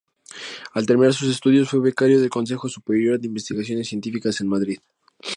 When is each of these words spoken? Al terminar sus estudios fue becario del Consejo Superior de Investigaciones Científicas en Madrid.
Al 0.73 0.87
terminar 0.87 1.13
sus 1.13 1.29
estudios 1.29 1.69
fue 1.69 1.79
becario 1.79 2.19
del 2.19 2.31
Consejo 2.31 2.67
Superior 2.67 3.19
de 3.19 3.27
Investigaciones 3.27 3.87
Científicas 3.89 4.41
en 4.41 4.47
Madrid. 4.47 4.79